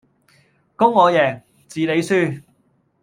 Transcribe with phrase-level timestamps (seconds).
[0.75, 2.41] 公我贏,字你輸